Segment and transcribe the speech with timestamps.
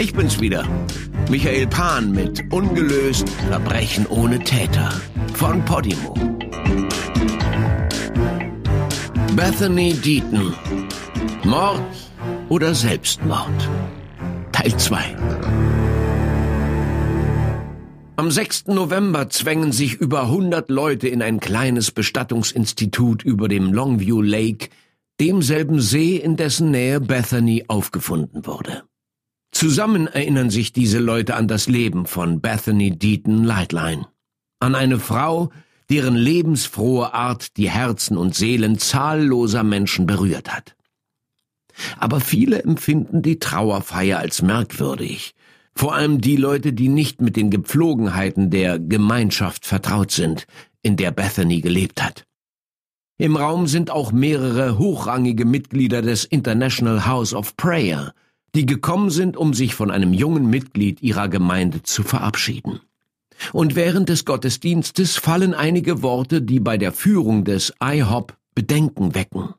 [0.00, 0.66] Ich bin's wieder.
[1.28, 4.88] Michael Pan mit Ungelöst Verbrechen ohne Täter
[5.34, 6.14] von Podimo.
[9.36, 10.54] Bethany Deaton.
[11.44, 11.82] Mord
[12.48, 13.68] oder Selbstmord?
[14.52, 15.16] Teil 2.
[18.16, 18.68] Am 6.
[18.68, 24.70] November zwängen sich über 100 Leute in ein kleines Bestattungsinstitut über dem Longview Lake,
[25.20, 28.84] demselben See, in dessen Nähe Bethany aufgefunden wurde.
[29.52, 34.06] Zusammen erinnern sich diese Leute an das Leben von Bethany Deaton Lightline,
[34.60, 35.50] an eine Frau,
[35.90, 40.76] deren lebensfrohe Art die Herzen und Seelen zahlloser Menschen berührt hat.
[41.98, 45.34] Aber viele empfinden die Trauerfeier als merkwürdig,
[45.74, 50.46] vor allem die Leute, die nicht mit den Gepflogenheiten der Gemeinschaft vertraut sind,
[50.82, 52.24] in der Bethany gelebt hat.
[53.18, 58.14] Im Raum sind auch mehrere hochrangige Mitglieder des International House of Prayer,
[58.54, 62.80] die gekommen sind, um sich von einem jungen Mitglied ihrer Gemeinde zu verabschieden.
[63.52, 69.54] Und während des Gottesdienstes fallen einige Worte, die bei der Führung des IHOP Bedenken wecken.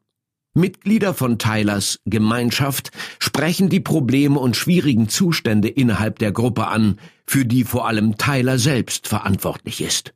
[0.54, 7.46] Mitglieder von Tylers Gemeinschaft sprechen die Probleme und schwierigen Zustände innerhalb der Gruppe an, für
[7.46, 10.14] die vor allem Tyler selbst verantwortlich ist.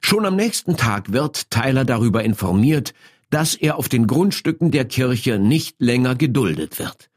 [0.00, 2.94] Schon am nächsten Tag wird Tyler darüber informiert,
[3.28, 7.10] dass er auf den Grundstücken der Kirche nicht länger geduldet wird.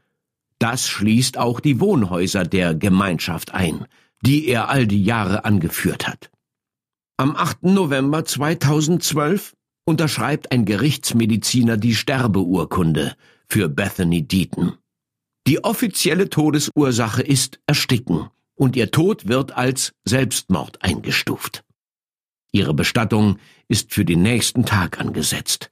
[0.59, 3.85] Das schließt auch die Wohnhäuser der Gemeinschaft ein,
[4.21, 6.31] die er all die Jahre angeführt hat.
[7.17, 7.63] Am 8.
[7.63, 9.55] November 2012
[9.85, 13.15] unterschreibt ein Gerichtsmediziner die Sterbeurkunde
[13.47, 14.73] für Bethany Deaton.
[15.47, 21.63] Die offizielle Todesursache ist Ersticken und ihr Tod wird als Selbstmord eingestuft.
[22.51, 25.69] Ihre Bestattung ist für den nächsten Tag angesetzt.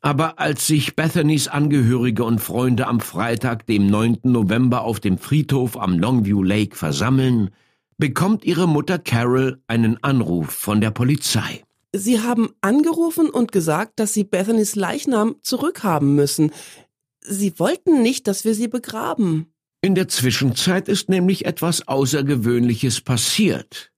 [0.00, 4.18] Aber als sich Bethanys Angehörige und Freunde am Freitag, dem 9.
[4.22, 7.50] November auf dem Friedhof am Longview Lake versammeln,
[7.96, 11.64] bekommt ihre Mutter Carol einen Anruf von der Polizei.
[11.92, 16.52] Sie haben angerufen und gesagt, dass Sie Bethanys Leichnam zurückhaben müssen.
[17.20, 19.52] Sie wollten nicht, dass wir sie begraben.
[19.80, 23.90] In der Zwischenzeit ist nämlich etwas Außergewöhnliches passiert.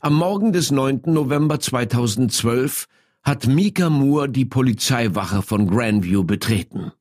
[0.00, 1.02] Am Morgen des 9.
[1.06, 2.86] November 2012
[3.26, 6.92] hat Mika Moore die Polizeiwache von Grandview betreten.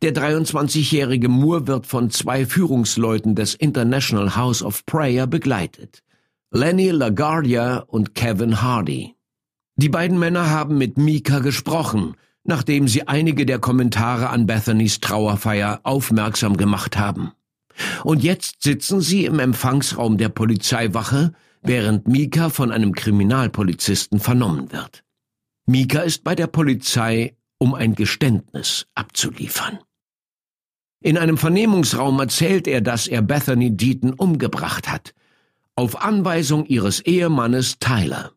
[0.00, 6.02] Der 23-jährige Moore wird von zwei Führungsleuten des International House of Prayer begleitet.
[6.50, 9.14] Lenny LaGuardia und Kevin Hardy.
[9.76, 12.14] Die beiden Männer haben mit Mika gesprochen,
[12.44, 17.32] nachdem sie einige der Kommentare an Bethanys Trauerfeier aufmerksam gemacht haben.
[18.04, 25.04] Und jetzt sitzen sie im Empfangsraum der Polizeiwache, während Mika von einem Kriminalpolizisten vernommen wird.
[25.70, 29.78] Mika ist bei der Polizei, um ein Geständnis abzuliefern.
[31.02, 35.14] In einem Vernehmungsraum erzählt er, dass er Bethany Deaton umgebracht hat,
[35.74, 38.32] auf Anweisung ihres Ehemannes Tyler.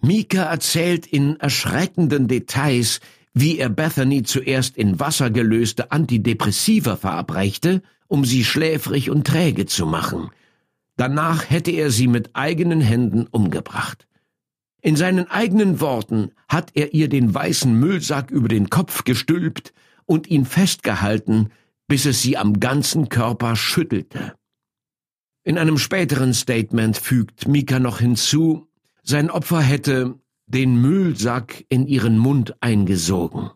[0.00, 3.00] Mika erzählt in erschreckenden Details,
[3.34, 9.84] wie er Bethany zuerst in Wasser gelöste Antidepressiva verabreichte, um sie schläfrig und träge zu
[9.84, 10.30] machen.
[10.96, 14.06] Danach hätte er sie mit eigenen Händen umgebracht.
[14.82, 19.72] In seinen eigenen Worten hat er ihr den weißen Müllsack über den Kopf gestülpt
[20.04, 21.50] und ihn festgehalten,
[21.88, 24.34] bis es sie am ganzen Körper schüttelte.
[25.44, 28.68] In einem späteren Statement fügt Mika noch hinzu,
[29.02, 33.50] sein Opfer hätte den Müllsack in ihren Mund eingesogen.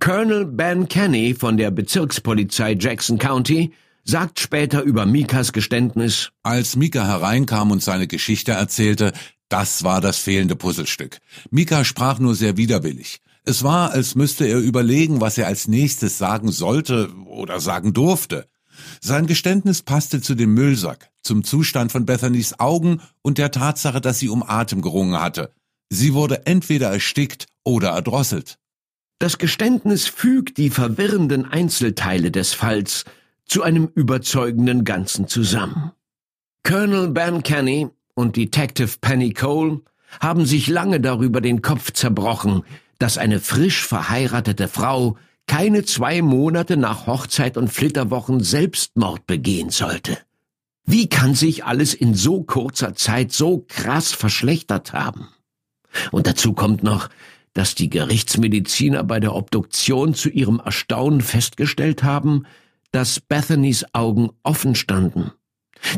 [0.00, 3.72] Colonel Ben Kenny von der Bezirkspolizei Jackson County
[4.04, 9.12] sagt später über Mikas Geständnis, als Mika hereinkam und seine Geschichte erzählte,
[9.48, 11.18] das war das fehlende Puzzlestück.
[11.50, 13.20] Mika sprach nur sehr widerwillig.
[13.44, 18.48] Es war, als müsste er überlegen, was er als nächstes sagen sollte oder sagen durfte.
[19.00, 24.18] Sein Geständnis passte zu dem Müllsack, zum Zustand von Bethanys Augen und der Tatsache, dass
[24.18, 25.52] sie um Atem gerungen hatte.
[25.88, 28.58] Sie wurde entweder erstickt oder erdrosselt.
[29.18, 33.04] Das Geständnis fügt die verwirrenden Einzelteile des Falls
[33.46, 35.92] zu einem überzeugenden Ganzen zusammen.
[36.64, 39.82] Colonel Ben Kenny und Detective Penny Cole
[40.20, 42.62] haben sich lange darüber den Kopf zerbrochen,
[42.98, 45.16] dass eine frisch verheiratete Frau
[45.46, 50.18] keine zwei Monate nach Hochzeit und Flitterwochen Selbstmord begehen sollte.
[50.84, 55.28] Wie kann sich alles in so kurzer Zeit so krass verschlechtert haben?
[56.10, 57.10] Und dazu kommt noch,
[57.52, 62.44] dass die Gerichtsmediziner bei der Obduktion zu ihrem Erstaunen festgestellt haben,
[62.92, 65.32] dass Bethanys Augen offen standen.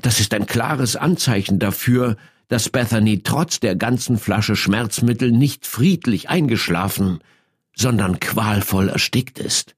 [0.03, 2.17] Das ist ein klares Anzeichen dafür,
[2.49, 7.21] dass Bethany trotz der ganzen Flasche Schmerzmittel nicht friedlich eingeschlafen,
[7.77, 9.75] sondern qualvoll erstickt ist.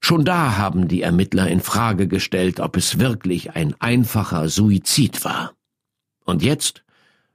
[0.00, 5.52] Schon da haben die Ermittler in Frage gestellt, ob es wirklich ein einfacher Suizid war.
[6.24, 6.82] Und jetzt,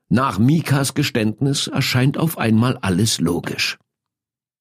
[0.10, 3.78] nach Mikas Geständnis, erscheint auf einmal alles logisch.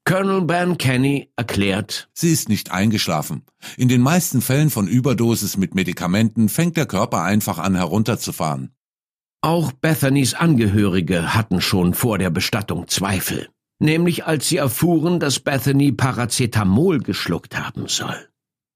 [0.05, 3.43] Colonel Ben Kenny erklärt, sie ist nicht eingeschlafen.
[3.77, 8.75] In den meisten Fällen von Überdosis mit Medikamenten fängt der Körper einfach an herunterzufahren.
[9.41, 13.49] Auch Bethanys Angehörige hatten schon vor der Bestattung Zweifel
[13.79, 18.29] nämlich als sie erfuhren, dass Bethany Paracetamol geschluckt haben soll.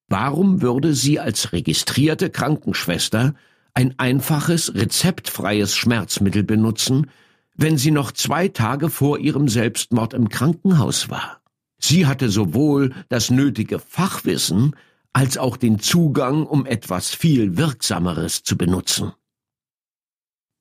[0.09, 3.35] Warum würde sie als registrierte Krankenschwester
[3.75, 7.11] ein einfaches, rezeptfreies Schmerzmittel benutzen,
[7.59, 11.43] wenn sie noch zwei Tage vor ihrem Selbstmord im Krankenhaus war?
[11.79, 14.75] Sie hatte sowohl das nötige Fachwissen
[15.13, 19.13] als auch den Zugang, um etwas viel Wirksameres zu benutzen.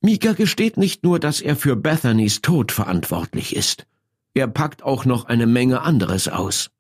[0.02, 3.86] Mika gesteht nicht nur, dass er für Bethanys Tod verantwortlich ist.
[4.34, 6.72] Er packt auch noch eine Menge anderes aus.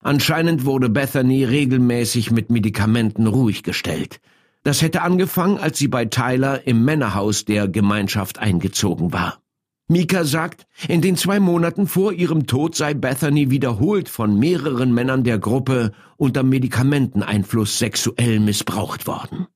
[0.00, 4.20] Anscheinend wurde Bethany regelmäßig mit Medikamenten ruhig gestellt.
[4.62, 9.42] Das hätte angefangen, als sie bei Tyler im Männerhaus der Gemeinschaft eingezogen war.
[9.90, 15.24] Mika sagt, in den zwei Monaten vor ihrem Tod sei Bethany wiederholt von mehreren Männern
[15.24, 19.46] der Gruppe unter Medikamenteneinfluss sexuell missbraucht worden.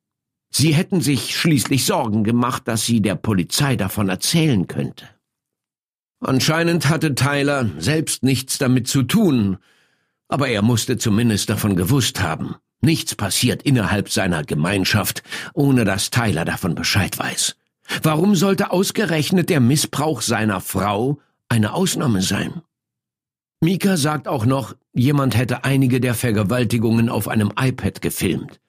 [0.51, 5.07] Sie hätten sich schließlich Sorgen gemacht, dass sie der Polizei davon erzählen könnte.
[6.21, 9.59] Anscheinend hatte Tyler selbst nichts damit zu tun,
[10.29, 12.57] aber er musste zumindest davon gewusst haben.
[12.81, 17.57] Nichts passiert innerhalb seiner Gemeinschaft, ohne dass Tyler davon Bescheid weiß.
[18.03, 21.19] Warum sollte ausgerechnet der Missbrauch seiner Frau
[21.49, 22.63] eine Ausnahme sein?
[23.61, 28.61] Mika sagt auch noch, jemand hätte einige der Vergewaltigungen auf einem iPad gefilmt.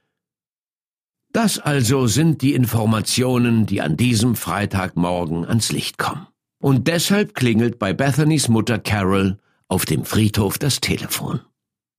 [1.32, 6.28] Das also sind die Informationen, die an diesem Freitagmorgen ans Licht kommen.
[6.62, 11.42] Und deshalb klingelt bei Bethanys Mutter Carol auf dem Friedhof das Telefon.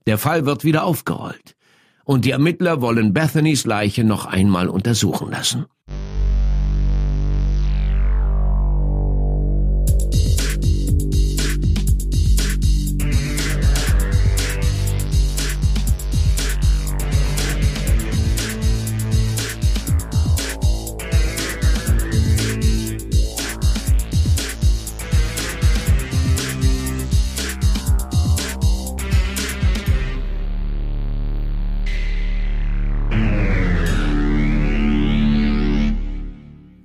[0.07, 1.57] Der Fall wird wieder aufgerollt.
[2.05, 5.67] Und die Ermittler wollen Bethanys Leiche noch einmal untersuchen lassen.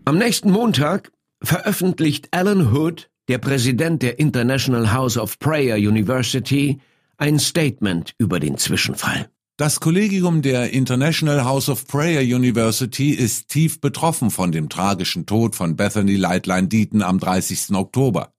[0.10, 1.12] Am nächsten Montag
[1.44, 6.80] veröffentlicht Alan Hood, der Präsident der International House of Prayer University,
[7.18, 9.30] ein Statement über den Zwischenfall.
[9.58, 15.56] Das Kollegium der International House of Prayer University ist tief betroffen von dem tragischen Tod
[15.56, 17.76] von Bethany Lightline Deaton am 30.
[17.76, 18.34] Oktober.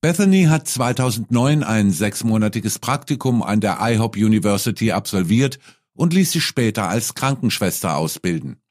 [0.00, 5.58] Bethany hat 2009 ein sechsmonatiges Praktikum an der IHOP University absolviert
[5.92, 8.61] und ließ sich später als Krankenschwester ausbilden.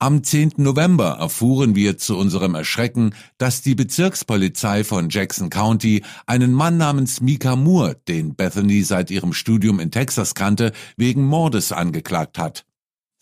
[0.00, 0.54] Am 10.
[0.56, 7.20] November erfuhren wir zu unserem Erschrecken, dass die Bezirkspolizei von Jackson County einen Mann namens
[7.20, 12.66] Mika Moore, den Bethany seit ihrem Studium in Texas kannte, wegen Mordes angeklagt hat.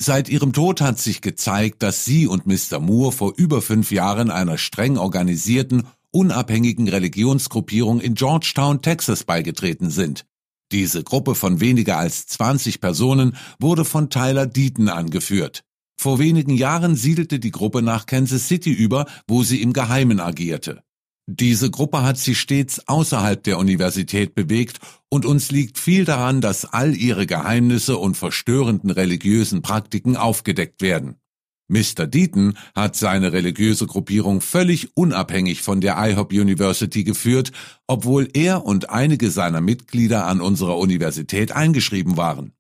[0.01, 2.81] Seit ihrem Tod hat sich gezeigt, dass sie und Mr.
[2.81, 10.25] Moore vor über fünf Jahren einer streng organisierten, unabhängigen Religionsgruppierung in Georgetown, Texas beigetreten sind.
[10.73, 15.65] Diese Gruppe von weniger als 20 Personen wurde von Tyler Deaton angeführt.
[16.03, 20.83] Vor wenigen Jahren siedelte die Gruppe nach Kansas City über, wo sie im Geheimen agierte.
[21.29, 26.65] Diese Gruppe hat sich stets außerhalb der Universität bewegt und uns liegt viel daran, dass
[26.65, 31.21] all ihre Geheimnisse und verstörenden religiösen Praktiken aufgedeckt werden.
[31.69, 32.09] Mr.
[32.09, 37.53] Deaton hat seine religiöse Gruppierung völlig unabhängig von der IHOP University geführt,
[37.87, 42.55] obwohl er und einige seiner Mitglieder an unserer Universität eingeschrieben waren.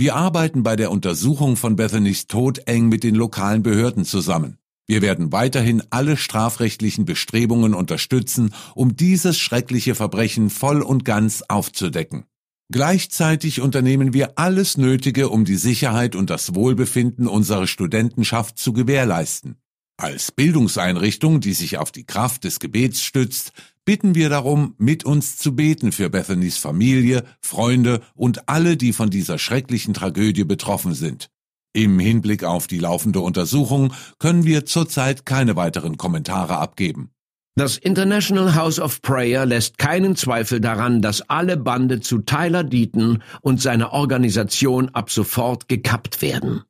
[0.00, 4.56] Wir arbeiten bei der Untersuchung von Bethanys Tod eng mit den lokalen Behörden zusammen.
[4.86, 12.26] Wir werden weiterhin alle strafrechtlichen Bestrebungen unterstützen, um dieses schreckliche Verbrechen voll und ganz aufzudecken.
[12.70, 19.56] Gleichzeitig unternehmen wir alles Nötige, um die Sicherheit und das Wohlbefinden unserer Studentenschaft zu gewährleisten.
[19.96, 23.52] Als Bildungseinrichtung, die sich auf die Kraft des Gebets stützt,
[23.88, 29.08] bitten wir darum, mit uns zu beten für Bethanys Familie, Freunde und alle, die von
[29.08, 31.30] dieser schrecklichen Tragödie betroffen sind.
[31.72, 37.12] Im Hinblick auf die laufende Untersuchung können wir zurzeit keine weiteren Kommentare abgeben.
[37.54, 43.22] Das International House of Prayer lässt keinen Zweifel daran, dass alle Bande zu Tyler Deaton
[43.40, 46.60] und seiner Organisation ab sofort gekappt werden.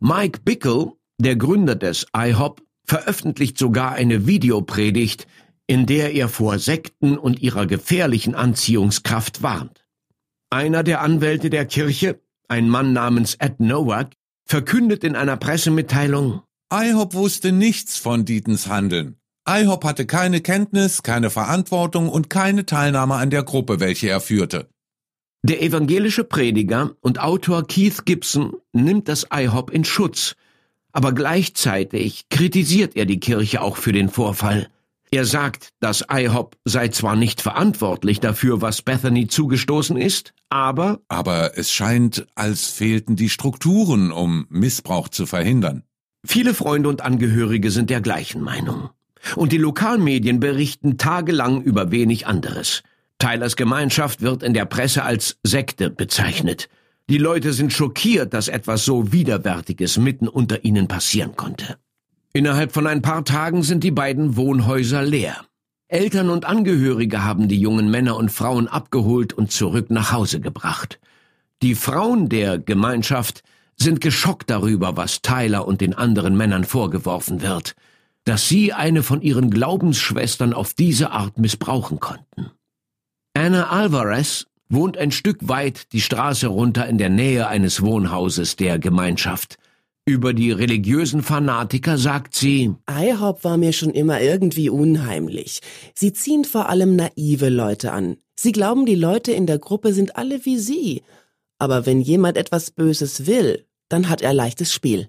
[0.00, 5.26] Mike Bickle, der Gründer des IHOP, veröffentlicht sogar eine Videopredigt,
[5.72, 9.86] in der er vor Sekten und ihrer gefährlichen Anziehungskraft warnt.
[10.50, 14.12] Einer der Anwälte der Kirche, ein Mann namens Ed Nowak,
[14.44, 19.16] verkündet in einer Pressemitteilung, IHOP wusste nichts von Dietens Handeln.
[19.48, 24.68] IHOP hatte keine Kenntnis, keine Verantwortung und keine Teilnahme an der Gruppe, welche er führte.
[25.42, 30.36] Der evangelische Prediger und Autor Keith Gibson nimmt das IHOP in Schutz,
[30.92, 34.68] aber gleichzeitig kritisiert er die Kirche auch für den Vorfall.
[35.14, 41.58] Er sagt, das IHOP sei zwar nicht verantwortlich dafür, was Bethany zugestoßen ist, aber Aber
[41.58, 45.82] es scheint, als fehlten die Strukturen, um Missbrauch zu verhindern.
[46.24, 48.88] viele Freunde und Angehörige sind der gleichen Meinung.
[49.36, 52.82] Und die Lokalmedien berichten tagelang über wenig anderes.
[53.18, 56.70] Tylers Gemeinschaft wird in der Presse als Sekte bezeichnet.
[57.10, 61.76] Die Leute sind schockiert, dass etwas so Widerwärtiges mitten unter ihnen passieren konnte.
[62.34, 65.44] Innerhalb von ein paar Tagen sind die beiden Wohnhäuser leer.
[65.88, 70.98] Eltern und Angehörige haben die jungen Männer und Frauen abgeholt und zurück nach Hause gebracht.
[71.60, 73.42] Die Frauen der Gemeinschaft
[73.76, 77.74] sind geschockt darüber, was Tyler und den anderen Männern vorgeworfen wird,
[78.24, 82.50] dass sie eine von ihren Glaubensschwestern auf diese Art missbrauchen konnten.
[83.34, 88.78] Anna Alvarez wohnt ein Stück weit die Straße runter in der Nähe eines Wohnhauses der
[88.78, 89.58] Gemeinschaft.
[90.04, 95.60] Über die religiösen Fanatiker sagt sie, IHOP war mir schon immer irgendwie unheimlich.
[95.94, 98.16] Sie ziehen vor allem naive Leute an.
[98.34, 101.02] Sie glauben, die Leute in der Gruppe sind alle wie sie.
[101.60, 105.08] Aber wenn jemand etwas Böses will, dann hat er leichtes Spiel.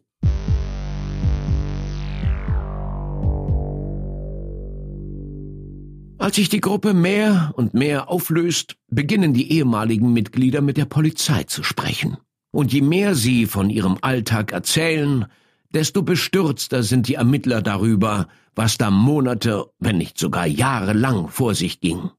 [6.19, 11.45] Als sich die Gruppe mehr und mehr auflöst, beginnen die ehemaligen Mitglieder mit der Polizei
[11.45, 12.17] zu sprechen.
[12.53, 15.25] Und je mehr sie von ihrem Alltag erzählen,
[15.73, 21.55] desto bestürzter sind die Ermittler darüber, was da Monate, wenn nicht sogar Jahre lang vor
[21.55, 22.11] sich ging.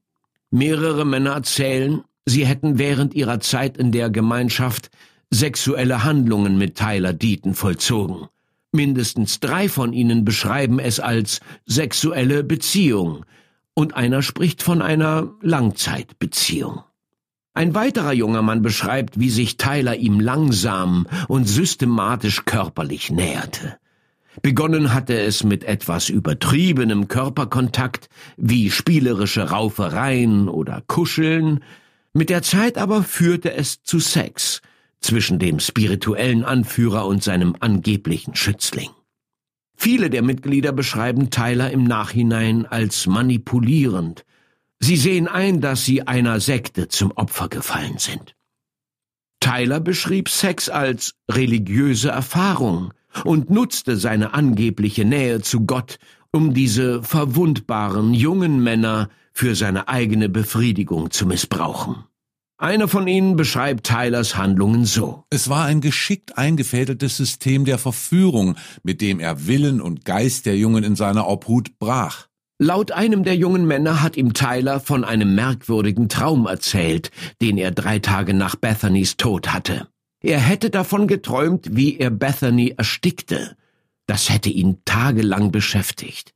[0.51, 4.89] Mehrere Männer erzählen, sie hätten während ihrer Zeit in der Gemeinschaft
[5.31, 8.27] sexuelle Handlungen mit Tyler Deaton vollzogen.
[8.73, 13.25] Mindestens drei von ihnen beschreiben es als sexuelle Beziehung,
[13.73, 16.83] und einer spricht von einer Langzeitbeziehung.
[17.55, 23.77] Ein weiterer junger Mann beschreibt, wie sich Tyler ihm langsam und systematisch körperlich näherte.
[24.41, 31.63] Begonnen hatte es mit etwas übertriebenem Körperkontakt, wie spielerische Raufereien oder Kuscheln,
[32.11, 34.61] mit der Zeit aber führte es zu Sex
[34.99, 38.89] zwischen dem spirituellen Anführer und seinem angeblichen Schützling.
[39.77, 44.25] Viele der Mitglieder beschreiben Tyler im Nachhinein als manipulierend.
[44.85, 48.35] Sie sehen ein, dass sie einer Sekte zum Opfer gefallen sind.
[49.39, 55.97] Tyler beschrieb Sex als religiöse Erfahrung und nutzte seine angebliche Nähe zu Gott,
[56.31, 62.03] um diese verwundbaren jungen Männer für seine eigene Befriedigung zu missbrauchen.
[62.59, 65.23] Einer von ihnen beschreibt Tylers Handlungen so.
[65.31, 70.55] Es war ein geschickt eingefädeltes System der Verführung, mit dem er Willen und Geist der
[70.55, 72.27] Jungen in seiner Obhut brach.
[72.57, 77.71] Laut einem der jungen Männer hat ihm Tyler von einem merkwürdigen Traum erzählt, den er
[77.71, 79.87] drei Tage nach Bethanys Tod hatte.
[80.21, 83.57] Er hätte davon geträumt, wie er Bethany erstickte.
[84.07, 86.33] Das hätte ihn tagelang beschäftigt.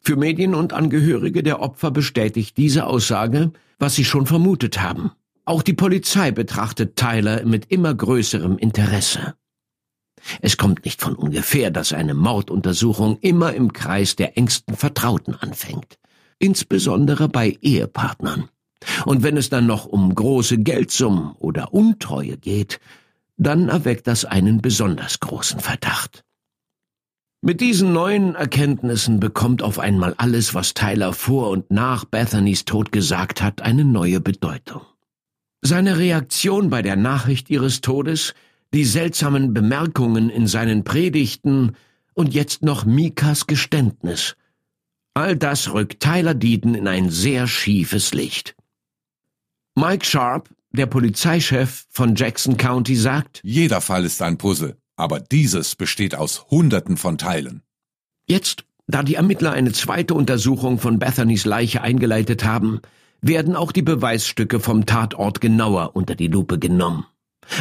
[0.00, 5.12] Für Medien und Angehörige der Opfer bestätigt diese Aussage, was sie schon vermutet haben.
[5.44, 9.34] Auch die Polizei betrachtet Tyler mit immer größerem Interesse.
[10.40, 15.98] Es kommt nicht von ungefähr, dass eine Morduntersuchung immer im Kreis der engsten Vertrauten anfängt,
[16.38, 18.48] insbesondere bei Ehepartnern.
[19.04, 22.80] Und wenn es dann noch um große Geldsummen oder Untreue geht,
[23.36, 26.24] dann erweckt das einen besonders großen Verdacht.
[27.42, 32.92] Mit diesen neuen Erkenntnissen bekommt auf einmal alles, was Tyler vor und nach Bethanys Tod
[32.92, 34.82] gesagt hat, eine neue Bedeutung.
[35.62, 38.34] Seine Reaktion bei der Nachricht ihres Todes,
[38.72, 41.76] die seltsamen Bemerkungen in seinen Predigten
[42.14, 44.36] und jetzt noch Mikas Geständnis.
[45.14, 48.54] All das rückt Tyler Deaton in ein sehr schiefes Licht.
[49.74, 55.74] Mike Sharp, der Polizeichef von Jackson County, sagt, Jeder Fall ist ein Puzzle, aber dieses
[55.74, 57.62] besteht aus Hunderten von Teilen.
[58.26, 62.80] Jetzt, da die Ermittler eine zweite Untersuchung von Bethanys Leiche eingeleitet haben,
[63.20, 67.06] werden auch die Beweisstücke vom Tatort genauer unter die Lupe genommen.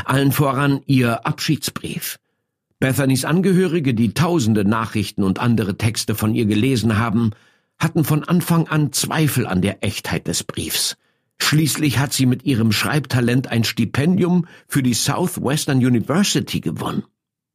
[0.06, 2.20] Allen voran ihr Abschiedsbrief.
[2.80, 7.32] Bethanys Angehörige, die tausende Nachrichten und andere Texte von ihr gelesen haben,
[7.78, 10.98] hatten von Anfang an Zweifel an der Echtheit des Briefs.
[11.42, 17.04] Schließlich hat sie mit ihrem Schreibtalent ein Stipendium für die Southwestern University gewonnen.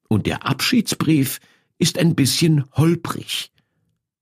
[0.09, 1.41] Und der Abschiedsbrief
[1.79, 3.51] ist ein bisschen holprig.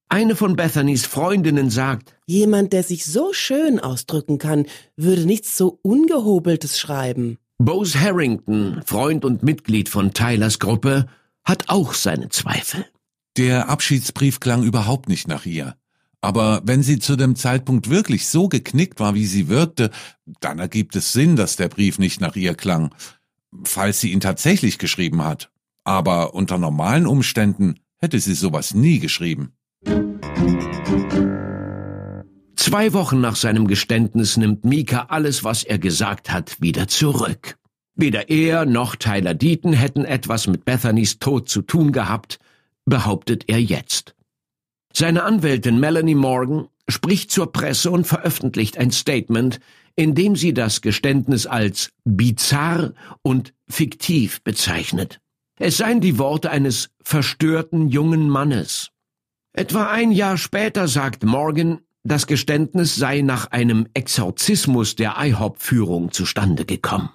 [0.08, 4.66] Eine von Bethanys Freundinnen sagt, Jemand, der sich so schön ausdrücken kann,
[4.96, 7.38] würde nichts so Ungehobeltes schreiben.
[7.64, 11.06] Bose Harrington, Freund und Mitglied von Tylers Gruppe,
[11.44, 12.84] hat auch seine Zweifel.
[13.36, 15.76] Der Abschiedsbrief klang überhaupt nicht nach ihr.
[16.20, 19.92] Aber wenn sie zu dem Zeitpunkt wirklich so geknickt war, wie sie wirkte,
[20.40, 22.92] dann ergibt es Sinn, dass der Brief nicht nach ihr klang,
[23.62, 25.52] falls sie ihn tatsächlich geschrieben hat.
[25.84, 29.52] Aber unter normalen Umständen hätte sie sowas nie geschrieben.
[32.56, 37.56] Zwei Wochen nach seinem Geständnis nimmt Mika alles, was er gesagt hat, wieder zurück.
[37.94, 42.38] Weder er noch Tyler Deaton hätten etwas mit Bethanys Tod zu tun gehabt,
[42.84, 44.14] behauptet er jetzt.
[44.92, 49.60] Seine Anwältin Melanie Morgan spricht zur Presse und veröffentlicht ein Statement,
[49.94, 52.92] in dem sie das Geständnis als bizarr
[53.22, 55.20] und fiktiv bezeichnet.
[55.58, 58.90] Es seien die Worte eines verstörten jungen Mannes.
[59.52, 66.64] Etwa ein Jahr später sagt Morgan, das Geständnis sei nach einem Exorzismus der IHOP-Führung zustande
[66.64, 67.10] gekommen.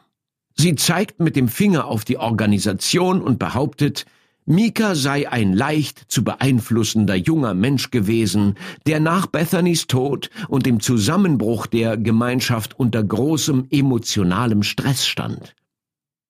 [0.55, 4.05] Sie zeigt mit dem Finger auf die Organisation und behauptet,
[4.45, 10.79] Mika sei ein leicht zu beeinflussender junger Mensch gewesen, der nach Bethanys Tod und dem
[10.79, 15.53] Zusammenbruch der Gemeinschaft unter großem emotionalem Stress stand.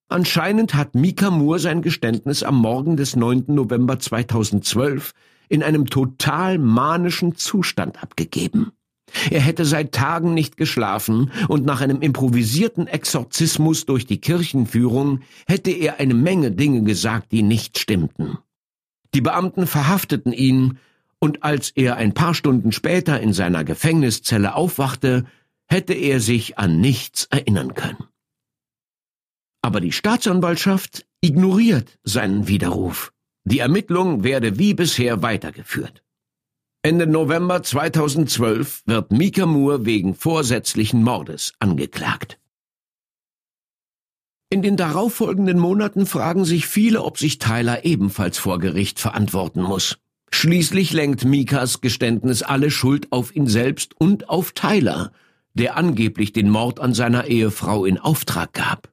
[0.09, 3.45] Anscheinend hat Mika Moore sein Geständnis am Morgen des 9.
[3.49, 5.13] November 2012
[5.49, 8.71] in einem total manischen Zustand abgegeben.
[9.31, 15.71] Er hätte seit Tagen nicht geschlafen und nach einem improvisierten Exorzismus durch die Kirchenführung hätte
[15.71, 18.37] er eine Menge Dinge gesagt, die nicht stimmten.
[19.13, 20.79] Die Beamten verhafteten ihn,
[21.19, 25.25] und als er ein paar Stunden später in seiner Gefängniszelle aufwachte,
[25.65, 28.03] hätte er sich an nichts erinnern können.
[29.63, 33.13] Aber die Staatsanwaltschaft ignoriert seinen Widerruf.
[33.49, 36.03] Die Ermittlung werde wie bisher weitergeführt.
[36.81, 42.41] Ende November 2012 wird Mika Moore wegen vorsätzlichen Mordes angeklagt.
[44.49, 49.97] In den darauffolgenden Monaten fragen sich viele, ob sich Tyler ebenfalls vor Gericht verantworten muss.
[50.29, 55.13] Schließlich lenkt Mikas Geständnis alle Schuld auf ihn selbst und auf Tyler,
[55.53, 58.91] der angeblich den Mord an seiner Ehefrau in Auftrag gab.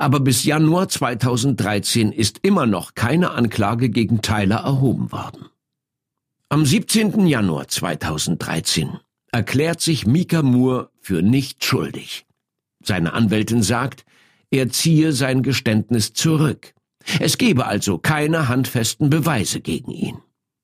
[0.00, 5.50] Aber bis Januar 2013 ist immer noch keine Anklage gegen Tyler erhoben worden.
[6.48, 7.26] Am 17.
[7.26, 8.98] Januar 2013
[9.30, 12.24] erklärt sich Mika Moore für nicht schuldig.
[12.82, 14.06] Seine Anwältin sagt,
[14.50, 16.72] er ziehe sein Geständnis zurück.
[17.18, 20.16] Es gebe also keine handfesten Beweise gegen ihn.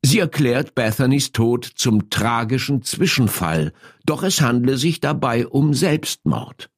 [0.02, 3.74] Sie erklärt Bethanys Tod zum tragischen Zwischenfall,
[4.06, 6.70] doch es handle sich dabei um Selbstmord.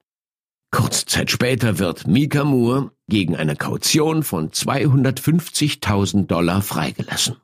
[0.71, 7.37] Kurze Zeit später wird Mika Moore gegen eine Kaution von 250.000 Dollar freigelassen.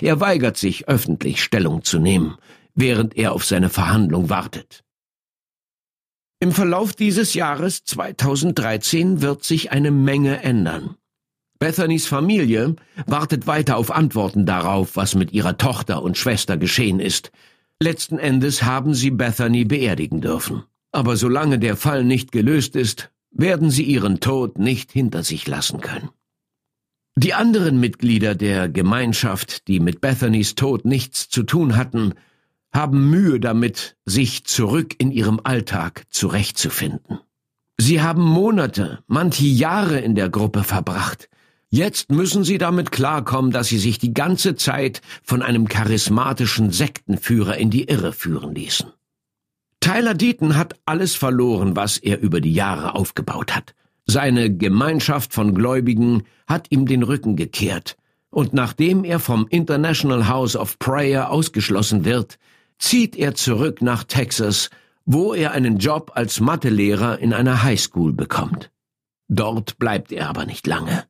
[0.00, 2.36] Er weigert sich, öffentlich Stellung zu nehmen,
[2.74, 4.82] während er auf seine Verhandlung wartet.
[6.40, 10.96] Im Verlauf dieses Jahres 2013 wird sich eine Menge ändern.
[11.58, 12.74] Bethanys Familie
[13.06, 17.30] wartet weiter auf Antworten darauf, was mit ihrer Tochter und Schwester geschehen ist.
[17.80, 20.64] Letzten Endes haben sie Bethany beerdigen dürfen.
[20.94, 25.80] Aber solange der Fall nicht gelöst ist, werden sie ihren Tod nicht hinter sich lassen
[25.80, 26.10] können.
[27.16, 32.14] Die anderen Mitglieder der Gemeinschaft, die mit Bethanys Tod nichts zu tun hatten,
[32.72, 37.18] haben Mühe damit, sich zurück in ihrem Alltag zurechtzufinden.
[37.76, 41.28] Sie haben Monate, manche Jahre in der Gruppe verbracht.
[41.70, 47.56] Jetzt müssen sie damit klarkommen, dass sie sich die ganze Zeit von einem charismatischen Sektenführer
[47.56, 48.92] in die Irre führen ließen.
[49.84, 53.74] Tyler Deaton hat alles verloren, was er über die Jahre aufgebaut hat.
[54.06, 57.98] Seine Gemeinschaft von Gläubigen hat ihm den Rücken gekehrt,
[58.30, 62.38] und nachdem er vom International House of Prayer ausgeschlossen wird,
[62.78, 64.70] zieht er zurück nach Texas,
[65.04, 68.70] wo er einen Job als Mathelehrer in einer Highschool bekommt.
[69.28, 71.04] Dort bleibt er aber nicht lange.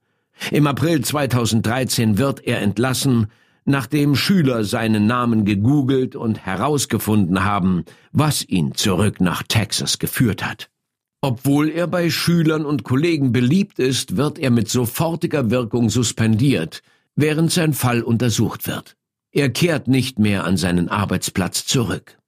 [0.50, 3.28] Im April 2013 wird er entlassen
[3.64, 10.70] nachdem Schüler seinen Namen gegoogelt und herausgefunden haben, was ihn zurück nach Texas geführt hat.
[11.22, 16.82] Obwohl er bei Schülern und Kollegen beliebt ist, wird er mit sofortiger Wirkung suspendiert,
[17.16, 18.96] während sein Fall untersucht wird.
[19.32, 22.18] Er kehrt nicht mehr an seinen Arbeitsplatz zurück.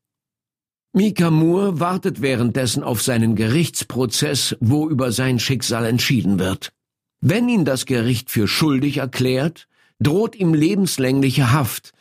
[0.95, 6.73] Mika Moore wartet währenddessen auf seinen Gerichtsprozess, wo über sein Schicksal entschieden wird.
[7.21, 11.93] Wenn ihn das Gericht für schuldig erklärt, droht ihm lebenslängliche Haft,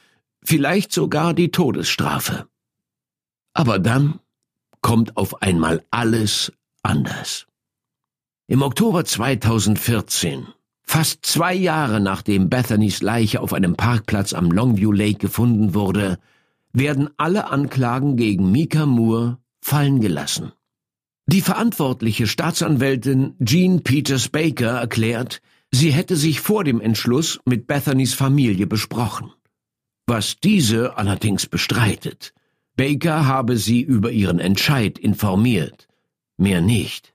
[0.43, 2.47] vielleicht sogar die Todesstrafe.
[3.53, 4.19] Aber dann
[4.81, 6.51] kommt auf einmal alles
[6.83, 7.47] anders.
[8.47, 10.47] Im Oktober 2014,
[10.83, 16.19] fast zwei Jahre nachdem Bethanys Leiche auf einem Parkplatz am Longview Lake gefunden wurde,
[16.71, 20.51] werden alle Anklagen gegen Mika Moore fallen gelassen.
[21.27, 25.41] Die verantwortliche Staatsanwältin Jean Peters Baker erklärt,
[25.75, 29.31] sie hätte sich vor dem Entschluss mit Bethanys Familie besprochen.
[30.07, 32.33] Was diese allerdings bestreitet.
[32.75, 35.87] Baker habe sie über ihren Entscheid informiert.
[36.37, 37.13] Mehr nicht.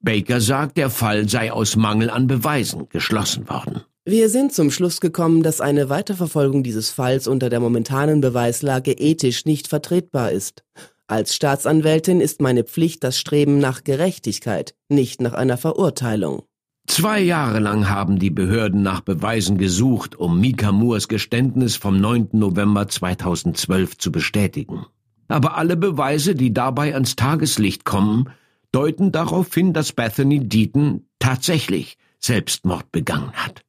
[0.00, 3.82] Baker sagt, der Fall sei aus Mangel an Beweisen geschlossen worden.
[4.04, 9.44] Wir sind zum Schluss gekommen, dass eine Weiterverfolgung dieses Falls unter der momentanen Beweislage ethisch
[9.44, 10.64] nicht vertretbar ist.
[11.06, 16.42] Als Staatsanwältin ist meine Pflicht das Streben nach Gerechtigkeit, nicht nach einer Verurteilung.
[16.86, 22.30] Zwei Jahre lang haben die Behörden nach Beweisen gesucht, um Mika Moores Geständnis vom 9.
[22.32, 24.86] November 2012 zu bestätigen.
[25.28, 28.30] Aber alle Beweise, die dabei ans Tageslicht kommen,
[28.72, 33.62] deuten darauf hin, dass Bethany Deaton tatsächlich Selbstmord begangen hat.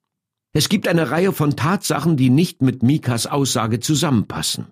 [0.52, 4.67] Es gibt eine Reihe von Tatsachen, die nicht mit Mikas Aussage zusammenpassen.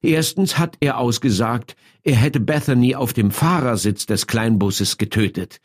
[0.00, 5.60] Erstens hat er ausgesagt, er hätte Bethany auf dem Fahrersitz des Kleinbusses getötet.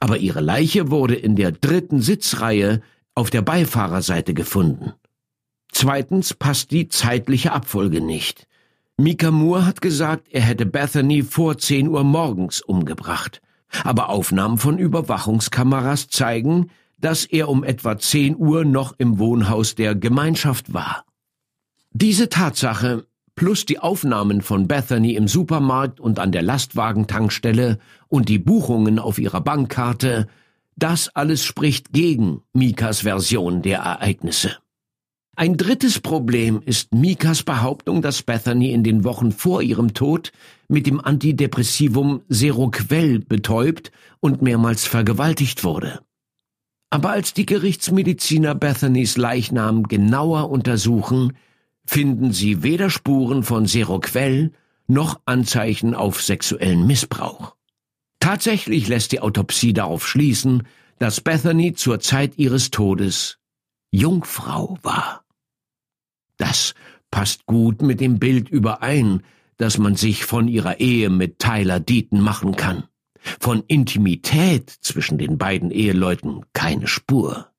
[0.00, 2.82] Aber ihre Leiche wurde in der dritten Sitzreihe
[3.14, 4.92] auf der Beifahrerseite gefunden.
[5.72, 8.46] Zweitens passt die zeitliche Abfolge nicht.
[8.96, 13.40] Mika Moore hat gesagt, er hätte Bethany vor 10 Uhr morgens umgebracht.
[13.84, 19.94] Aber Aufnahmen von Überwachungskameras zeigen, dass er um etwa 10 Uhr noch im Wohnhaus der
[19.94, 21.04] Gemeinschaft war.
[21.90, 23.06] Diese Tatsache
[23.38, 29.20] plus die Aufnahmen von Bethany im Supermarkt und an der Lastwagentankstelle und die Buchungen auf
[29.20, 30.26] ihrer Bankkarte,
[30.74, 34.56] das alles spricht gegen Mikas Version der Ereignisse.
[35.36, 40.32] Ein drittes Problem ist Mikas Behauptung, dass Bethany in den Wochen vor ihrem Tod
[40.66, 46.00] mit dem Antidepressivum Seroquel betäubt und mehrmals vergewaltigt wurde.
[46.90, 51.34] Aber als die Gerichtsmediziner Bethanys Leichnam genauer untersuchen,
[51.88, 54.52] finden sie weder Spuren von Seroquel
[54.88, 57.56] noch Anzeichen auf sexuellen Missbrauch.
[58.20, 60.64] Tatsächlich lässt die Autopsie darauf schließen,
[60.98, 63.38] dass Bethany zur Zeit ihres Todes
[63.90, 65.24] Jungfrau war.
[66.36, 66.74] Das
[67.10, 69.22] passt gut mit dem Bild überein,
[69.56, 72.84] das man sich von ihrer Ehe mit Tyler Deaton machen kann.
[73.40, 77.50] Von Intimität zwischen den beiden Eheleuten keine Spur.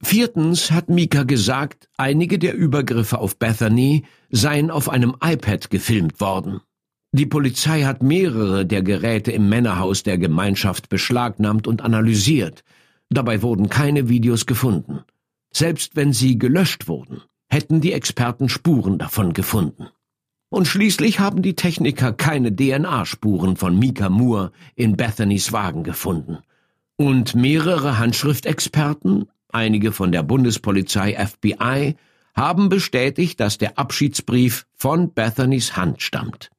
[0.00, 6.60] Viertens hat Mika gesagt, einige der Übergriffe auf Bethany seien auf einem iPad gefilmt worden.
[7.12, 12.64] Die Polizei hat mehrere der Geräte im Männerhaus der Gemeinschaft beschlagnahmt und analysiert.
[13.10, 15.00] Dabei wurden keine Videos gefunden.
[15.50, 19.88] Selbst wenn sie gelöscht wurden, hätten die Experten Spuren davon gefunden.
[20.50, 26.38] Und schließlich haben die Techniker keine DNA-Spuren von Mika Moore in Bethanys Wagen gefunden.
[26.96, 31.96] Und mehrere Handschriftexperten einige von der Bundespolizei FBI,
[32.34, 36.50] haben bestätigt, dass der Abschiedsbrief von Bethanys Hand stammt.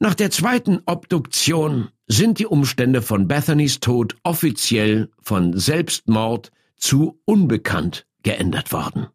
[0.00, 8.06] Nach der zweiten Obduktion sind die Umstände von Bethanys Tod offiziell von Selbstmord zu unbekannt
[8.22, 9.08] geändert worden.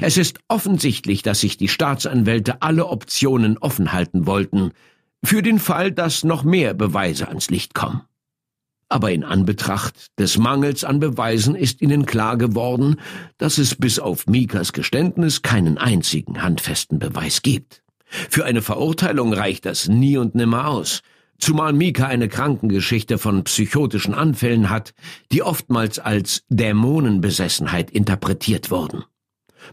[0.00, 4.72] Es ist offensichtlich, dass sich die Staatsanwälte alle Optionen offen halten wollten,
[5.24, 8.02] für den Fall, dass noch mehr Beweise ans Licht kommen.
[8.88, 12.96] Aber in Anbetracht des Mangels an Beweisen ist ihnen klar geworden,
[13.36, 17.82] dass es bis auf Mikas Geständnis keinen einzigen handfesten Beweis gibt.
[18.06, 21.02] Für eine Verurteilung reicht das nie und nimmer aus,
[21.38, 24.94] zumal Mika eine Krankengeschichte von psychotischen Anfällen hat,
[25.32, 29.04] die oftmals als Dämonenbesessenheit interpretiert wurden.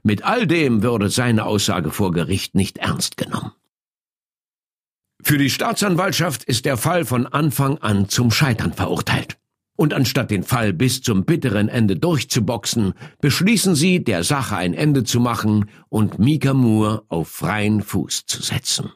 [0.04, 3.54] Mit all dem würde seine Aussage vor Gericht nicht ernst genommen.
[5.27, 9.39] Für die Staatsanwaltschaft ist der Fall von Anfang an zum Scheitern verurteilt.
[9.75, 15.03] Und anstatt den Fall bis zum bitteren Ende durchzuboxen, beschließen sie, der Sache ein Ende
[15.03, 18.91] zu machen und Mika Moore auf freien Fuß zu setzen.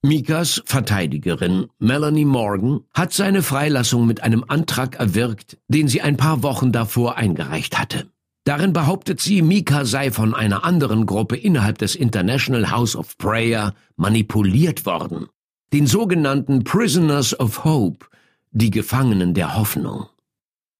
[0.00, 6.42] Mikas Verteidigerin Melanie Morgan hat seine Freilassung mit einem Antrag erwirkt, den sie ein paar
[6.42, 8.06] Wochen davor eingereicht hatte.
[8.44, 13.74] Darin behauptet sie, Mika sei von einer anderen Gruppe innerhalb des International House of Prayer
[13.96, 15.28] manipuliert worden,
[15.72, 18.06] den sogenannten Prisoners of Hope,
[18.50, 20.06] die Gefangenen der Hoffnung.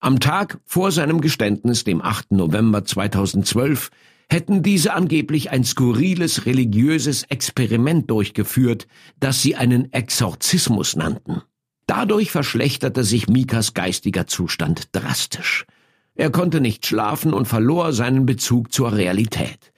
[0.01, 2.33] Am Tag vor seinem Geständnis, dem 8.
[2.33, 3.91] November 2012,
[4.29, 8.87] hätten diese angeblich ein skurriles religiöses Experiment durchgeführt,
[9.21, 11.41] das sie einen Exorzismus nannten.
[11.87, 15.65] Dadurch verschlechterte sich Mikas geistiger Zustand drastisch.
[16.17, 19.73] Er konnte nicht schlafen und verlor seinen Bezug zur Realität.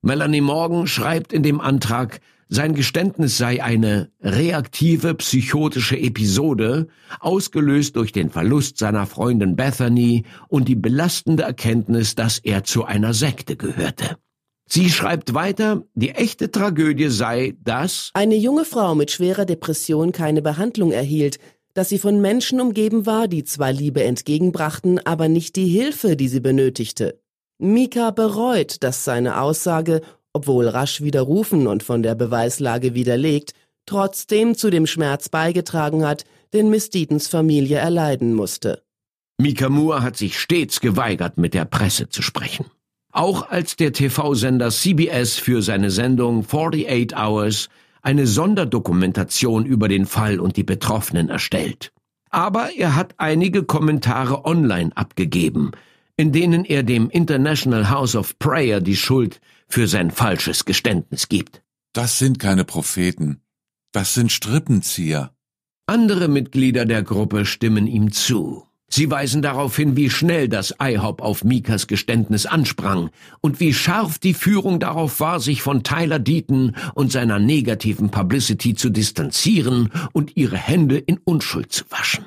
[0.00, 6.88] Melanie Morgan schreibt in dem Antrag, sein Geständnis sei eine reaktive psychotische Episode,
[7.20, 13.14] ausgelöst durch den Verlust seiner Freundin Bethany und die belastende Erkenntnis, dass er zu einer
[13.14, 14.16] Sekte gehörte.
[14.66, 20.40] Sie schreibt weiter, die echte Tragödie sei, dass eine junge Frau mit schwerer Depression keine
[20.40, 21.38] Behandlung erhielt,
[21.74, 26.28] dass sie von Menschen umgeben war, die zwar Liebe entgegenbrachten, aber nicht die Hilfe, die
[26.28, 27.20] sie benötigte.
[27.58, 30.00] Mika bereut, dass seine Aussage,
[30.32, 33.52] obwohl rasch widerrufen und von der Beweislage widerlegt,
[33.86, 38.82] trotzdem zu dem Schmerz beigetragen hat, den Miss Deatons Familie erleiden musste.
[39.38, 42.66] Mika Moore hat sich stets geweigert, mit der Presse zu sprechen.
[43.12, 47.68] Auch als der TV-Sender CBS für seine Sendung 48 Hours
[48.04, 51.92] eine Sonderdokumentation über den Fall und die Betroffenen erstellt.
[52.30, 55.72] Aber er hat einige Kommentare online abgegeben,
[56.16, 61.62] in denen er dem International House of Prayer die Schuld für sein falsches Geständnis gibt.
[61.92, 63.40] Das sind keine Propheten.
[63.92, 65.32] Das sind Strippenzieher.
[65.86, 68.66] Andere Mitglieder der Gruppe stimmen ihm zu.
[68.88, 74.18] Sie weisen darauf hin, wie schnell das IHOP auf Mikas Geständnis ansprang und wie scharf
[74.18, 80.36] die Führung darauf war, sich von Tyler Deaton und seiner negativen Publicity zu distanzieren und
[80.36, 82.26] ihre Hände in Unschuld zu waschen.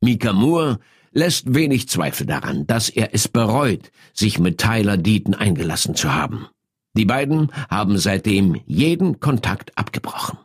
[0.00, 0.78] Mika Moore
[1.12, 6.46] lässt wenig Zweifel daran, dass er es bereut, sich mit Tyler Deaton eingelassen zu haben.
[6.96, 10.38] Die beiden haben seitdem jeden Kontakt abgebrochen.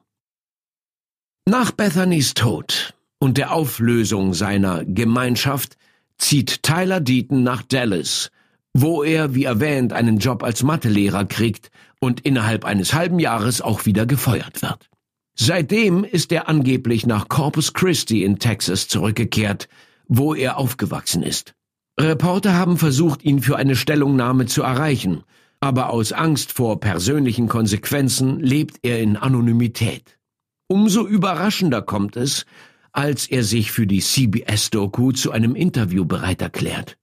[1.46, 5.78] Nach Bethany's Tod und der Auflösung seiner Gemeinschaft
[6.18, 8.32] zieht Tyler Deaton nach Dallas,
[8.74, 13.86] wo er, wie erwähnt, einen Job als Mathelehrer kriegt und innerhalb eines halben Jahres auch
[13.86, 14.90] wieder gefeuert wird.
[15.36, 19.70] Seitdem ist er angeblich nach Corpus Christi in Texas zurückgekehrt,
[20.08, 21.54] wo er aufgewachsen ist.
[22.00, 25.24] Reporter haben versucht, ihn für eine Stellungnahme zu erreichen,
[25.60, 30.18] aber aus Angst vor persönlichen Konsequenzen lebt er in Anonymität.
[30.68, 32.46] Umso überraschender kommt es,
[32.92, 36.98] als er sich für die CBS-Doku zu einem Interview bereit erklärt.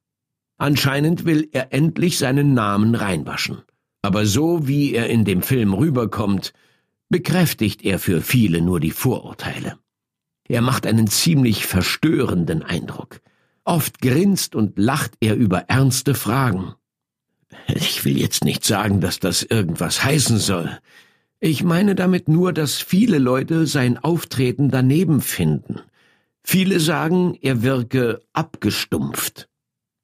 [0.58, 3.62] Anscheinend will er endlich seinen Namen reinwaschen.
[4.02, 6.52] Aber so wie er in dem Film rüberkommt,
[7.08, 9.78] bekräftigt er für viele nur die Vorurteile.
[10.48, 13.20] Er macht einen ziemlich verstörenden Eindruck.
[13.64, 16.74] Oft grinst und lacht er über ernste Fragen.
[17.66, 20.78] Ich will jetzt nicht sagen, dass das irgendwas heißen soll.
[21.40, 25.80] Ich meine damit nur, dass viele Leute sein Auftreten daneben finden.
[26.42, 29.48] Viele sagen, er wirke abgestumpft.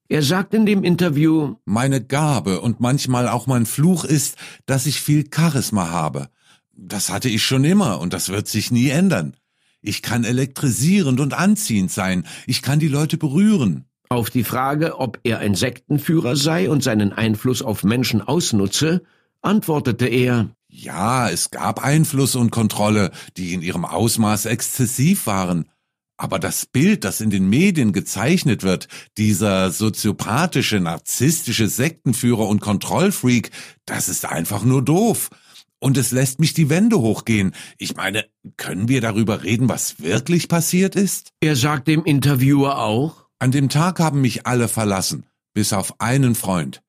[0.09, 5.01] Er sagt in dem Interview, Meine Gabe und manchmal auch mein Fluch ist, dass ich
[5.01, 6.29] viel Charisma habe.
[6.77, 9.37] Das hatte ich schon immer und das wird sich nie ändern.
[9.81, 12.27] Ich kann elektrisierend und anziehend sein.
[12.47, 13.87] Ich kann die Leute berühren.
[14.09, 19.03] Auf die Frage, ob er ein Sektenführer sei und seinen Einfluss auf Menschen ausnutze,
[19.41, 25.71] antwortete er, Ja, es gab Einfluss und Kontrolle, die in ihrem Ausmaß exzessiv waren.
[26.17, 33.53] Aber das Bild, das in den Medien gezeichnet wird, dieser soziopathische, narzisstische Sektenführer und Kontrollfreak,
[33.87, 35.31] das ist einfach nur doof.
[35.79, 37.55] Und es lässt mich die Wände hochgehen.
[37.79, 38.25] Ich meine,
[38.57, 41.31] können wir darüber reden, was wirklich passiert ist?
[41.41, 46.35] Er sagt dem Interviewer auch, An dem Tag haben mich alle verlassen, bis auf einen
[46.35, 46.83] Freund.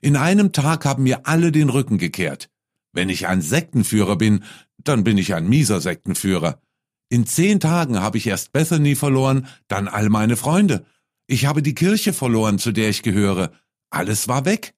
[0.00, 2.51] In einem Tag haben mir alle den Rücken gekehrt.
[2.92, 4.44] Wenn ich ein Sektenführer bin,
[4.78, 6.60] dann bin ich ein mieser Sektenführer.
[7.08, 10.84] In zehn Tagen habe ich erst Bethany verloren, dann all meine Freunde.
[11.26, 13.52] Ich habe die Kirche verloren, zu der ich gehöre.
[13.90, 14.74] Alles war weg.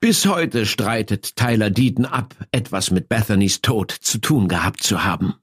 [0.00, 5.34] Bis heute streitet Tyler Deaton ab, etwas mit Bethanys Tod zu tun gehabt zu haben.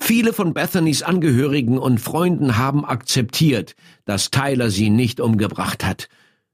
[0.00, 6.08] Viele von Bethanys Angehörigen und Freunden haben akzeptiert, dass Tyler sie nicht umgebracht hat,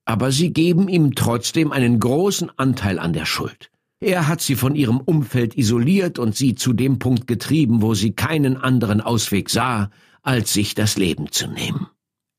[0.04, 3.70] aber sie geben ihm trotzdem einen großen Anteil an der Schuld.
[4.06, 8.12] Er hat sie von ihrem Umfeld isoliert und sie zu dem Punkt getrieben, wo sie
[8.12, 9.90] keinen anderen Ausweg sah,
[10.22, 11.88] als sich das Leben zu nehmen.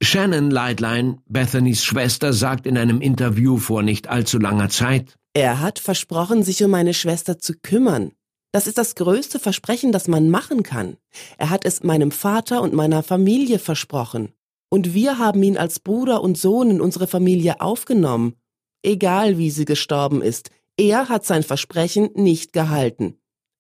[0.02, 5.80] Shannon Lightline, Bethanys Schwester, sagt in einem Interview vor nicht allzu langer Zeit, Er hat
[5.80, 8.14] versprochen, sich um meine Schwester zu kümmern.
[8.54, 10.96] Das ist das größte Versprechen, das man machen kann.
[11.38, 14.30] Er hat es meinem Vater und meiner Familie versprochen.
[14.70, 18.36] Und wir haben ihn als Bruder und Sohn in unsere Familie aufgenommen.
[18.84, 23.16] Egal wie sie gestorben ist, er hat sein Versprechen nicht gehalten.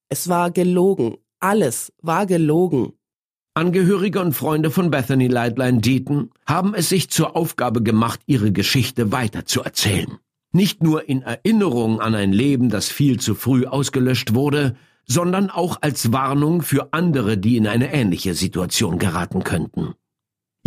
[0.09, 1.17] Es war gelogen.
[1.39, 2.93] Alles war gelogen.
[3.55, 9.11] Angehörige und Freunde von Bethany Lightline Deaton haben es sich zur Aufgabe gemacht, ihre Geschichte
[9.11, 10.19] weiterzuerzählen.
[10.51, 14.75] Nicht nur in Erinnerung an ein Leben, das viel zu früh ausgelöscht wurde,
[15.05, 19.95] sondern auch als Warnung für andere, die in eine ähnliche Situation geraten könnten.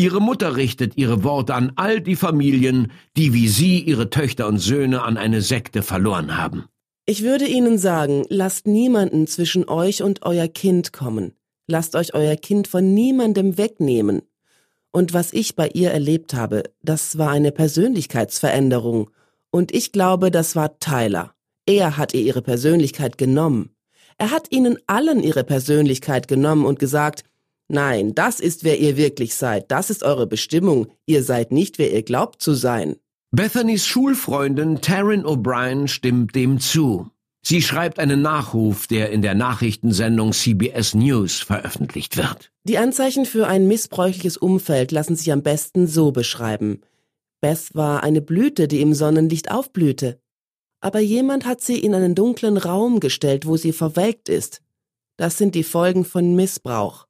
[0.00, 4.56] Ihre Mutter richtet ihre Worte an all die Familien, die wie sie ihre Töchter und
[4.56, 6.64] Söhne an eine Sekte verloren haben.
[7.04, 11.34] Ich würde Ihnen sagen, lasst niemanden zwischen euch und euer Kind kommen.
[11.66, 14.22] Lasst euch euer Kind von niemandem wegnehmen.
[14.90, 19.10] Und was ich bei ihr erlebt habe, das war eine Persönlichkeitsveränderung.
[19.50, 21.34] Und ich glaube, das war Tyler.
[21.66, 23.76] Er hat ihr ihre Persönlichkeit genommen.
[24.16, 27.24] Er hat ihnen allen ihre Persönlichkeit genommen und gesagt,
[27.70, 31.92] nein, das ist, wer ihr wirklich seid, das ist eure Bestimmung, ihr seid nicht, wer
[31.92, 32.96] ihr glaubt zu sein.
[33.32, 37.10] Bethany's Schulfreundin Taryn O'Brien stimmt dem zu.
[37.42, 42.50] Sie schreibt einen Nachruf, der in der Nachrichtensendung CBS News veröffentlicht wird.
[42.64, 46.80] Die Anzeichen für ein missbräuchliches Umfeld lassen sich am besten so beschreiben.
[47.40, 50.20] Beth war eine Blüte, die im Sonnenlicht aufblühte.
[50.80, 54.60] Aber jemand hat sie in einen dunklen Raum gestellt, wo sie verwelkt ist.
[55.16, 57.06] Das sind die Folgen von Missbrauch.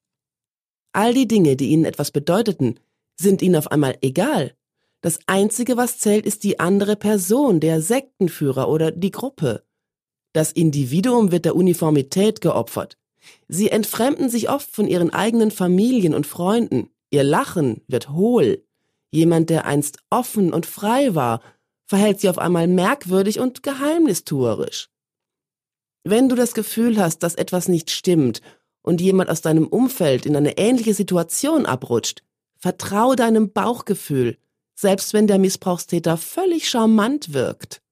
[0.92, 2.81] All die Dinge, die ihnen etwas bedeuteten,
[3.16, 4.55] sind ihnen auf einmal egal.
[5.03, 9.62] Das Einzige, was zählt, ist die andere Person, der Sektenführer oder die Gruppe.
[10.33, 12.98] Das Individuum wird der Uniformität geopfert.
[13.48, 16.90] Sie entfremden sich oft von ihren eigenen Familien und Freunden.
[17.11, 18.64] Ihr Lachen wird hohl.
[19.11, 21.40] Jemand, der einst offen und frei war,
[21.87, 24.90] verhält sich auf einmal merkwürdig und geheimnistuerisch.
[26.05, 28.40] Wenn du das Gefühl hast, dass etwas nicht stimmt
[28.83, 32.23] und jemand aus deinem Umfeld in eine ähnliche Situation abrutscht,
[32.59, 34.38] vertrau deinem Bauchgefühl,
[34.75, 37.83] selbst wenn der Missbrauchstäter völlig charmant wirkt.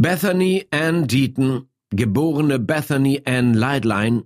[0.00, 4.22] Bethany Ann Deaton, geborene Bethany Ann Leidline,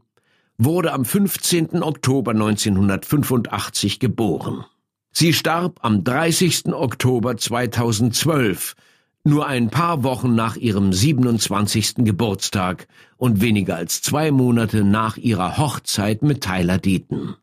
[0.58, 1.82] wurde am 15.
[1.82, 4.66] Oktober 1985 geboren.
[5.12, 6.74] Sie starb am 30.
[6.74, 8.76] Oktober 2012,
[9.24, 12.04] nur ein paar Wochen nach ihrem 27.
[12.04, 17.36] Geburtstag und weniger als zwei Monate nach ihrer Hochzeit mit Tyler Deaton.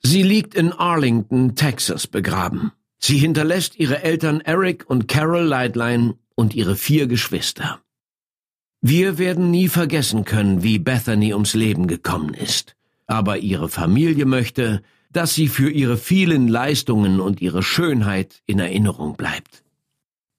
[0.00, 2.72] Sie liegt in Arlington, Texas begraben.
[2.98, 7.80] Sie hinterlässt ihre Eltern Eric und Carol Leidline und ihre vier Geschwister.
[8.80, 12.74] Wir werden nie vergessen können, wie Bethany ums Leben gekommen ist.
[13.06, 19.14] Aber ihre Familie möchte, dass sie für ihre vielen Leistungen und ihre Schönheit in Erinnerung
[19.14, 19.62] bleibt.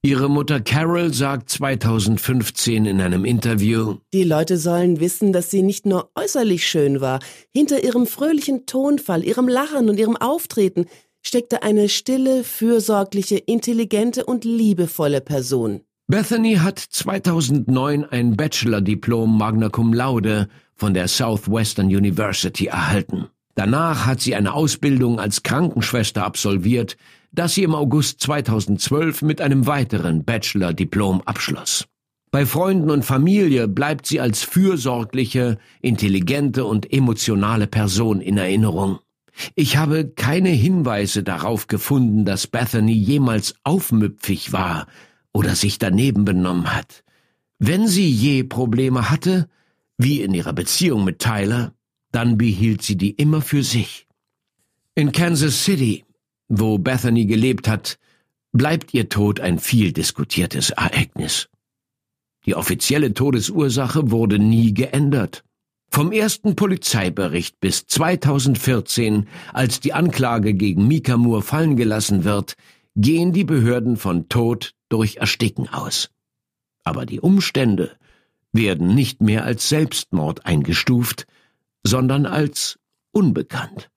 [0.01, 5.85] Ihre Mutter Carol sagt 2015 in einem Interview, Die Leute sollen wissen, dass sie nicht
[5.85, 7.19] nur äußerlich schön war.
[7.53, 10.87] Hinter ihrem fröhlichen Tonfall, ihrem Lachen und ihrem Auftreten
[11.21, 15.79] steckte eine stille, fürsorgliche, intelligente und liebevolle Person.
[16.07, 23.27] Bethany hat 2009 ein Bachelor-Diplom Magna Cum Laude von der Southwestern University erhalten.
[23.55, 26.97] Danach hat sie eine Ausbildung als Krankenschwester absolviert,
[27.31, 31.85] das sie im August 2012 mit einem weiteren Bachelor-Diplom abschloss.
[32.31, 38.99] Bei Freunden und Familie bleibt sie als fürsorgliche, intelligente und emotionale Person in Erinnerung.
[39.55, 44.87] Ich habe keine Hinweise darauf gefunden, dass Bethany jemals aufmüpfig war
[45.33, 47.03] oder sich daneben benommen hat.
[47.59, 49.49] Wenn sie je Probleme hatte,
[49.97, 51.73] wie in ihrer Beziehung mit Tyler,
[52.11, 54.07] dann behielt sie die immer für sich.
[54.95, 56.05] In Kansas City,
[56.47, 57.97] wo Bethany gelebt hat,
[58.51, 61.49] bleibt ihr Tod ein viel diskutiertes Ereignis.
[62.45, 65.43] Die offizielle Todesursache wurde nie geändert.
[65.89, 72.55] Vom ersten Polizeibericht bis 2014, als die Anklage gegen Mika Moore fallen gelassen wird,
[72.95, 76.09] gehen die Behörden von Tod durch Ersticken aus.
[76.83, 77.97] Aber die Umstände
[78.51, 81.25] werden nicht mehr als Selbstmord eingestuft,
[81.83, 82.77] sondern als
[83.11, 83.89] unbekannt.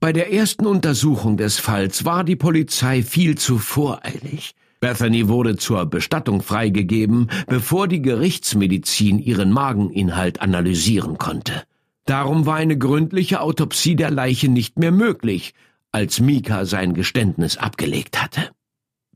[0.00, 4.54] Bei der ersten Untersuchung des Falls war die Polizei viel zu voreilig.
[4.80, 11.64] Bethany wurde zur Bestattung freigegeben, bevor die Gerichtsmedizin ihren Mageninhalt analysieren konnte.
[12.04, 15.52] Darum war eine gründliche Autopsie der Leiche nicht mehr möglich,
[15.92, 18.50] als Mika sein Geständnis abgelegt hatte.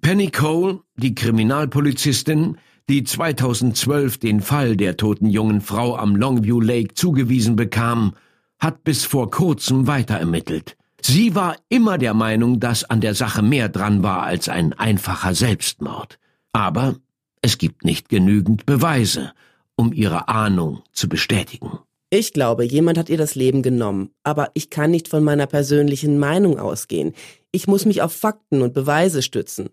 [0.01, 2.59] Penny Cole, die Kriminalpolizistin,
[2.89, 8.15] die 2012 den Fall der toten jungen Frau am Longview Lake zugewiesen bekam,
[8.59, 10.77] hat bis vor kurzem weiterermittelt.
[11.01, 15.35] Sie war immer der Meinung, dass an der Sache mehr dran war als ein einfacher
[15.35, 16.19] Selbstmord.
[16.53, 16.97] Aber
[17.41, 19.33] es gibt nicht genügend Beweise,
[19.75, 21.79] um ihre Ahnung zu bestätigen.
[22.15, 26.19] Ich glaube, jemand hat ihr das Leben genommen, aber ich kann nicht von meiner persönlichen
[26.19, 27.15] Meinung ausgehen.
[27.53, 29.71] Ich muss mich auf Fakten und Beweise stützen.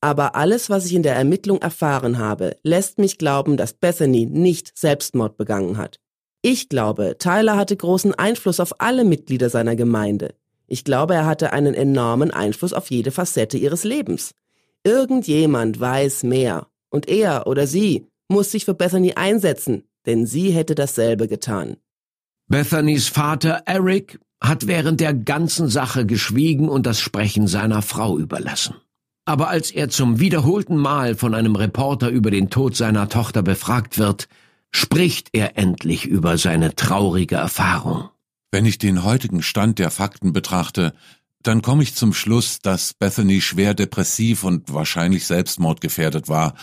[0.00, 4.78] Aber alles, was ich in der Ermittlung erfahren habe, lässt mich glauben, dass Bethany nicht
[4.78, 5.98] Selbstmord begangen hat.
[6.42, 10.36] Ich glaube, Tyler hatte großen Einfluss auf alle Mitglieder seiner Gemeinde.
[10.68, 14.30] Ich glaube, er hatte einen enormen Einfluss auf jede Facette ihres Lebens.
[14.84, 20.74] Irgendjemand weiß mehr, und er oder sie muss sich für Bethany einsetzen, denn sie hätte
[20.74, 21.76] dasselbe getan.
[22.48, 28.74] Bethany's Vater Eric hat während der ganzen Sache geschwiegen und das Sprechen seiner Frau überlassen.
[29.26, 33.98] Aber als er zum wiederholten Mal von einem Reporter über den Tod seiner Tochter befragt
[33.98, 34.28] wird,
[34.72, 38.08] spricht er endlich über seine traurige Erfahrung.
[38.50, 40.94] Wenn ich den heutigen Stand der Fakten betrachte,
[41.42, 46.54] dann komme ich zum Schluss, dass Bethany schwer depressiv und wahrscheinlich selbstmordgefährdet war.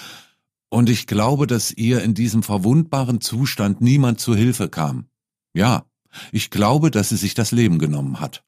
[0.70, 5.06] Und ich glaube, dass ihr in diesem verwundbaren Zustand niemand zu Hilfe kam.
[5.54, 5.86] Ja,
[6.32, 8.44] ich glaube, dass sie sich das Leben genommen hat.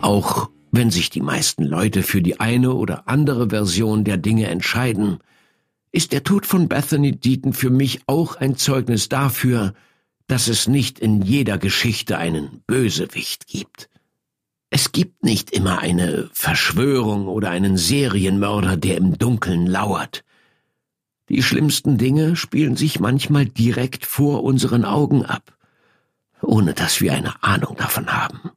[0.00, 5.18] Auch wenn sich die meisten Leute für die eine oder andere Version der Dinge entscheiden,
[5.90, 9.74] ist der Tod von Bethany Deaton für mich auch ein Zeugnis dafür,
[10.26, 13.88] dass es nicht in jeder Geschichte einen Bösewicht gibt.
[14.70, 20.24] Es gibt nicht immer eine Verschwörung oder einen Serienmörder, der im Dunkeln lauert.
[21.28, 25.56] Die schlimmsten Dinge spielen sich manchmal direkt vor unseren Augen ab,
[26.42, 28.50] ohne dass wir eine Ahnung davon haben.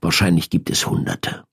[0.00, 1.44] Wahrscheinlich gibt es Hunderte,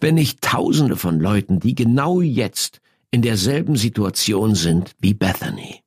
[0.00, 2.80] wenn nicht Tausende von Leuten, die genau jetzt
[3.10, 5.82] in derselben Situation sind wie Bethany.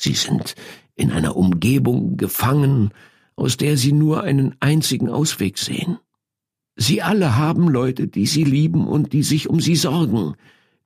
[0.00, 0.54] Sie sind
[0.94, 2.92] in einer Umgebung gefangen,
[3.34, 5.98] aus der sie nur einen einzigen Ausweg sehen.
[6.76, 10.36] Sie alle haben Leute, die sie lieben und die sich um sie sorgen,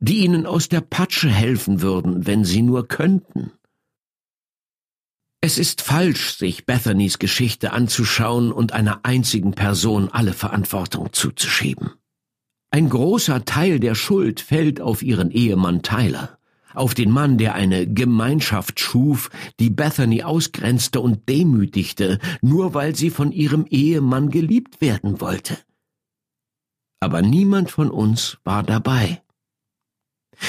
[0.01, 3.53] die ihnen aus der Patsche helfen würden, wenn sie nur könnten.
[5.43, 11.91] Es ist falsch, sich Bethanys Geschichte anzuschauen und einer einzigen Person alle Verantwortung zuzuschieben.
[12.71, 16.39] Ein großer Teil der Schuld fällt auf ihren Ehemann Tyler
[16.75, 23.11] auf den Mann, der eine Gemeinschaft schuf, die Bethany ausgrenzte und demütigte, nur weil sie
[23.11, 25.59] von ihrem Ehemann geliebt werden wollte.
[27.01, 29.23] Aber niemand von uns war dabei.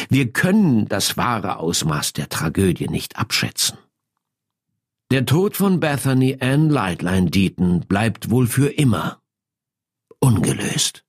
[0.09, 3.77] Wir können das wahre Ausmaß der Tragödie nicht abschätzen.
[5.11, 9.21] Der Tod von Bethany Ann Lightline Deaton bleibt wohl für immer
[10.19, 11.03] ungelöst.